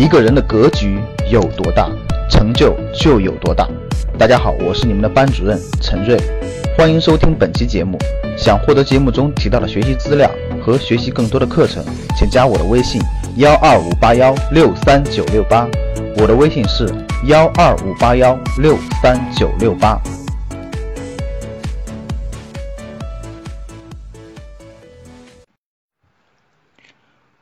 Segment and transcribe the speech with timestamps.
[0.00, 0.98] 一个人的格局
[1.30, 1.86] 有多大，
[2.30, 3.68] 成就就有多大。
[4.16, 6.18] 大家好，我是你们的班主任陈瑞，
[6.74, 7.98] 欢迎收听本期节目。
[8.34, 10.30] 想获得节目中提到的学习资料
[10.64, 11.84] 和学习更多的课程，
[12.16, 12.98] 请加我的微信
[13.36, 15.68] 幺二五八幺六三九六八。
[16.16, 16.88] 我的微信是
[17.26, 20.00] 幺二五八幺六三九六八。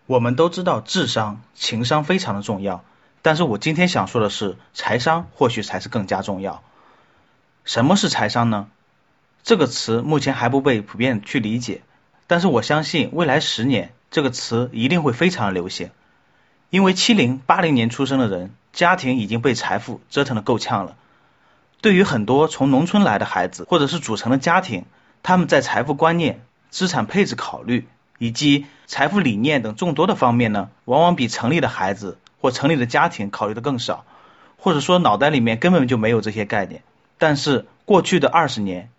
[0.08, 2.82] 我们都知道智商、情商非常的重要，
[3.20, 6.62] 但是我今天想说的是，财商或许才是更加重要。
[7.66, 8.68] 什么是财商呢？
[9.42, 11.82] 这个词目前还不被普遍去理解，
[12.26, 15.90] 但是我相信未来十年这个词一定会非常的流行，
[16.70, 20.96] 因为七零八零年出生的人，家庭已经被财富折腾的够呛了。
[21.82, 24.86] 对于很多从农村来的孩子，或者是组成的家庭，
[25.22, 26.40] 他们在财富观念、
[26.70, 27.86] 资产配置考虑。
[28.18, 34.04] 以及财富理念等众多的方面呢，往往比城里的孩子或城里的家庭考虑的更少，
[34.58, 36.82] 或者说脑袋里面根本就没有这些概念。
[37.16, 38.90] 但是过去的二十年，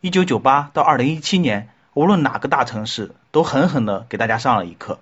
[0.00, 4.98] 一九九八到二零一七年，无论哪个大城市都狠狠的给大家上了一课。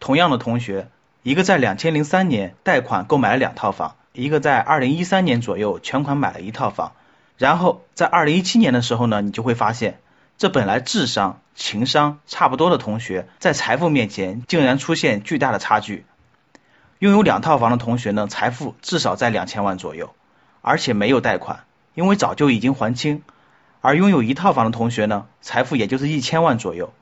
[0.00, 0.88] 同样的同学，
[1.22, 6.92] 一个在两千零三年贷款购买了两套房，一个在二零一三年左右全款买了一套房，
[7.36, 9.98] 然后在二零一七年的时候呢，你就会发现。
[10.42, 16.04] 这本来智商、情商差不多的同学，在财富面前竟然出现巨大的差距。
[16.98, 20.12] 拥有两套房的同学呢，财富至少在两千万左右，
[20.60, 21.60] 而且没有贷款，
[21.94, 23.18] 因为早就已经还清；
[23.82, 26.92] 而拥有一套房的同学呢，财富也就是一千万左右。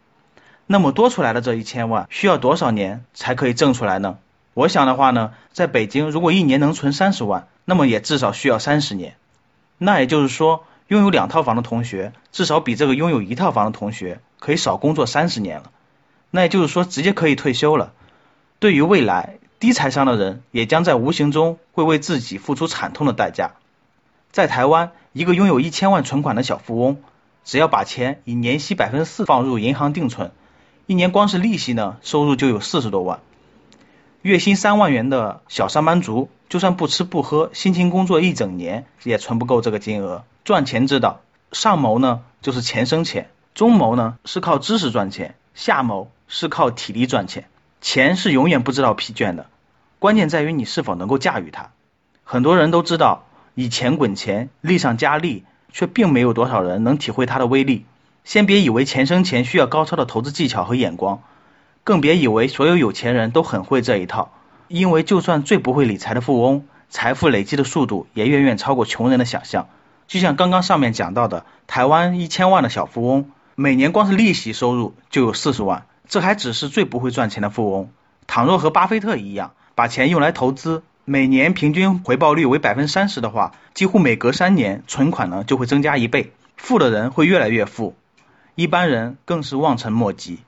[0.67, 4.19] 那么多出来的这一千万，需要多少年才可以挣出来呢？
[4.53, 9.15] 我想的话呢，在北京如果一年能存三十万，那么也至少需要三十年。
[9.79, 10.67] 那也就是说。
[10.91, 15.71] 拥有两套房的同学，至少比这个拥有一套房的同学可以少工作三十年了。
[16.33, 17.93] 那也就是说，直接可以退休了。
[18.59, 23.53] 对于未来低财商的人，也将在无形中会为自己付出惨痛的代价。
[24.33, 27.01] 在台湾，一个拥有一千万存款的小富翁，
[27.45, 30.33] 只要把钱以年息百分之四放入银行定存，
[30.87, 33.21] 一年光是利息呢，收入就有四十多万。
[34.23, 40.25] 月薪三万元的小上班族，就算不吃不喝，辛勤工作一整年，也存不够这个金额。
[40.45, 41.21] 赚钱之道，
[41.53, 47.47] 上谋呢就是钱生钱，中谋呢是靠知识赚钱，下谋是靠体力赚钱。
[47.81, 49.47] 钱是永远不知道疲倦的，
[50.01, 51.71] 关键在于你是否能够驾驭它。
[52.25, 57.87] 很多人都知道以钱滚钱，利上加利，却并没有多少人能体会它的威力。
[58.25, 61.23] 先别以为钱生钱需要高超的投资技巧和眼光，
[61.85, 64.33] 更别以为所有有钱人都很会这一套，
[64.73, 69.69] 因为就算最不会理财的富翁，财富累积的速度也远远超过穷人的想象。
[70.07, 77.91] 就像刚刚上面讲到的，台湾一千万的小富翁，每年光是利息收入就有四十万，这还只是最不会赚钱的富翁。
[78.29, 87.97] 倘若和巴菲特一样，把钱用来投资，每年平均回报率为百分之三十的话，几乎每隔三年存款呢就会增加一倍，富的人会越来越富，
[88.55, 90.39] 一般人更是望尘莫及。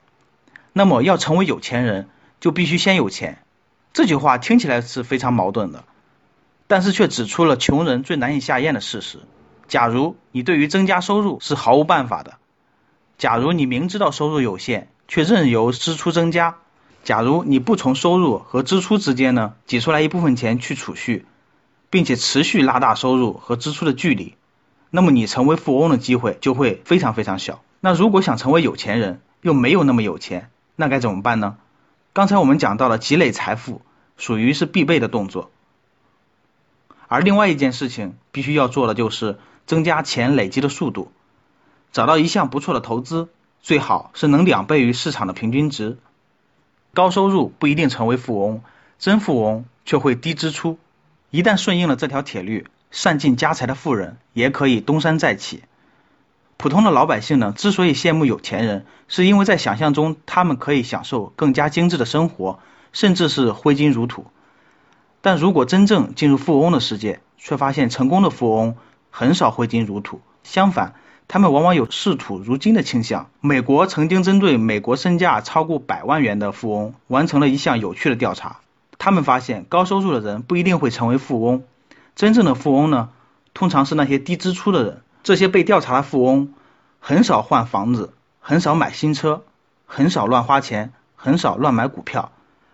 [0.71, 2.07] 那么要成为有钱人，
[2.39, 3.39] 就必须先有钱。
[3.93, 5.83] 这句话听起来是非常矛盾的，
[6.65, 9.19] 但是却指出了穷人最难以下咽的事实。
[9.67, 12.37] 假如你对于增加收入是毫无办法的，
[13.19, 16.55] 假如你明知道收入有限却任由支出增加，
[17.03, 21.25] 假如你不从收入和支出之间呢挤出来一部分钱去储蓄，
[21.91, 24.35] 并且持续拉大收入和支出的距离，
[24.89, 27.61] 那么你成为富翁的机会就会非常非常小。
[27.79, 31.57] 那如果想成为有钱人又没有那么有钱，那该怎么办呢？
[32.13, 33.81] 刚才我们讲到了积累财富
[34.17, 35.51] 属于是必备的动作，
[37.07, 39.37] 而另外一件事情必须要做的就是。
[39.65, 41.09] 增加钱累积的速度，
[41.93, 43.29] 找到一项不错的投资，
[43.61, 45.97] 最好是能两倍于市场的平均值。
[46.93, 48.61] 高收入不一定成为富翁，
[48.99, 50.77] 真富翁却会低支出。
[51.29, 55.63] 一旦顺应了这条铁律，善尽家财的富人也可以东山再起。
[56.57, 62.59] 普通的老百姓呢，之所以羡慕有钱人，是因为在想象中他们可以享受更加精致的生活，
[62.91, 64.25] 甚至是挥金如土。
[65.21, 68.75] 但如果真正进入富翁的世界，却发现成功的富翁。
[69.15, 70.95] 很少挥金如土，相反，
[71.27, 73.29] 他们往往有视土如金的倾向。
[73.41, 78.61] 美国曾经针对美国身价超过百万元的富翁完成了一项有趣的调查，
[78.97, 81.61] 他们发现高收入的人不一定会成为富翁，
[82.15, 83.09] 真正的富翁呢，
[83.53, 85.01] 通常是那些低支出的人。
[85.23, 86.53] 这些被调查的富翁
[86.99, 89.43] 很少换房子，很少买新车，
[89.85, 92.31] 很少乱花钱，很少乱买股票，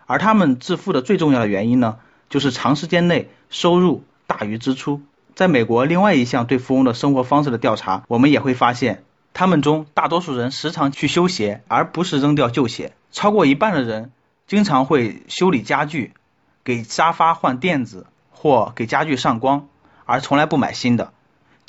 [0.08, 5.02] 而他们致富的最重要的原因呢，就是长时间内收入大于支出。
[5.36, 9.04] 在美国，另外一项对富翁的生活方式的调查，我们也会发现，
[9.34, 12.94] 他们中大多数人时常去修鞋，而不是扔掉旧鞋。
[13.12, 14.12] 超过一半的人
[14.48, 16.14] 经常会修理家具，
[16.64, 19.68] 给沙发换垫子或给家具上光，
[20.06, 21.14] 而从来不买新的。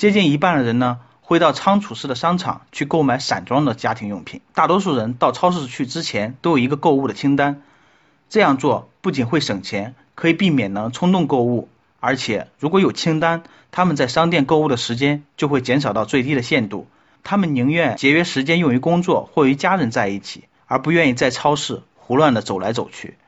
[0.00, 4.40] 接近一半的人呢，会到仓储式的商场去购买散装的家庭用品。
[4.54, 7.60] 大多数人到超市去之前都有一个购物的清单，
[8.30, 11.68] 这样做不仅会省钱，可以避免呢冲动购物，
[12.00, 13.42] 而且如果有清单，
[13.72, 16.88] 他们在商店购物的时间就会减少到最低的限度。
[17.22, 23.18] 他们宁愿节约时间用于工作或与家人在一起，而不愿意在超市胡乱的走来走去。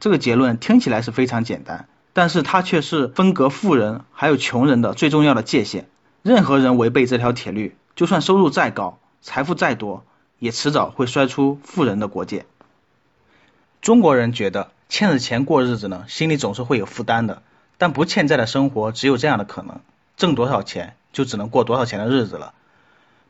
[0.00, 5.88] 这个结论听起来是非常简单，但是它却是分隔富人还有穷人的最重要的界限。
[6.22, 10.04] 任何人违背这条铁律，就算收入再高、财富再多，
[10.38, 12.46] 也迟早会摔出富人的国界。
[13.80, 17.42] 中国人觉得欠着钱过日子呢，心里总是会有负担的，
[17.76, 19.80] 但不欠债的生活只有这样的可能：
[20.16, 22.54] 挣多少钱就只能过多少钱的日子了。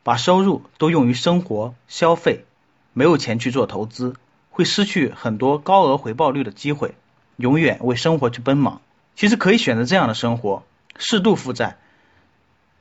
[0.03, 2.45] 把收入都用于生活消费，
[2.93, 4.17] 没有钱去做投资，
[4.51, 6.95] 会失去很多高额回报率的机会，
[7.37, 8.83] 永远为生活去奔忙。
[9.17, 10.65] 其实可以选择这样的生活：
[10.99, 11.79] 适度负债，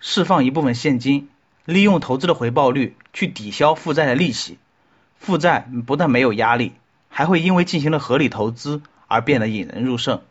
[0.01, 1.29] 释放一部分现金，
[1.63, 4.57] 利用投资的回报率去抵消负债的利息。
[5.17, 6.73] 负债不但没有压力，
[7.07, 10.21] 还会因为进行了合理投资而变得引人入胜。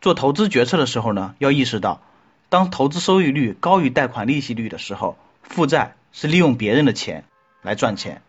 [0.00, 2.02] 做投资决策的时候呢，要意识到，
[2.48, 5.16] 当投资收益率高于贷款利息率的时候。
[5.48, 7.22] 负债是利用别人的钱
[7.62, 8.20] 来赚钱，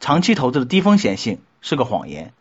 [0.00, 2.32] 长期投资的低风险性是个谎言。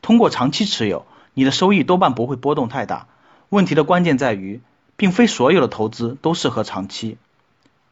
[0.00, 3.08] 通过长期持有，你的收益多半不会波动太大。
[3.48, 4.60] 问题的关键在于，
[5.02, 7.16] 并非所有的投资都适合长期。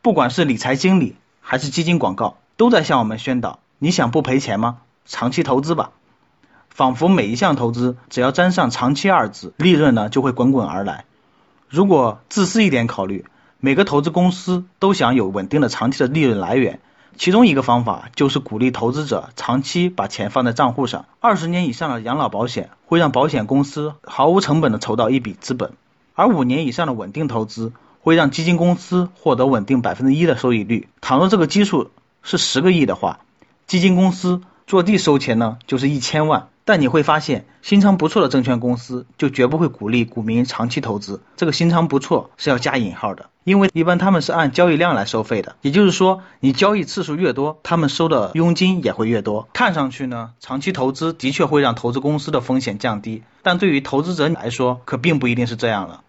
[0.00, 4.78] 不管是理财经理还是基金广告，都在向我们宣导：你想不赔钱吗？
[5.06, 5.90] 长期投资吧。
[6.68, 11.04] 仿佛每一项投资只要沾上“长期”二字，利润呢就会滚滚而来。
[11.68, 13.24] 如果自私一点考虑。
[13.62, 16.80] 每个投资公司都想有稳定的长期的利润来源，
[17.18, 21.04] 其中一个方法就是鼓励投资者长期把钱放在账户上。
[21.18, 25.72] 二十年以上的养老保险会让保险公司毫无成本的筹到一笔资本，
[26.14, 30.88] 而五年以上的稳定投资会让基金公司获得稳定百分之一的收益率。
[31.00, 31.90] 倘若这个基数
[32.22, 33.20] 是十个亿的话，
[33.66, 36.46] 基金公司坐地收钱呢就是一千万。
[36.64, 41.20] 但你会发现，心肠不错的证券公司就绝不会鼓励股民长期投资。
[41.37, 45.56] 这个心肠不错是要加引号的，因为一般他们是按交易量来收费的。
[45.62, 49.49] 也就是说，你交易次数越多，他们收的佣金也会越多。
[49.52, 56.05] 看上去呢，长期投资的确会让投资公司的风险降低，但对于投资者来说，可并不一定是这样了。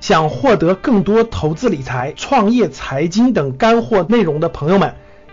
[0.00, 4.96] 想获得更多投资理财、创业财经等干货内容的朋友们，